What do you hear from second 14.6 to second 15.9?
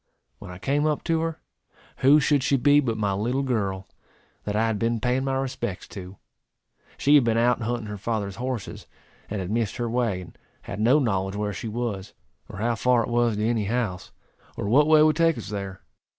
what way would take us there.